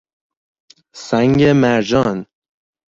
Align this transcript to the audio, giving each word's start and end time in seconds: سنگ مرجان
سنگ 0.95 1.43
مرجان 1.53 2.25